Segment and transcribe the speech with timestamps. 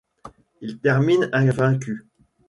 [0.61, 2.07] Il termine invaincu.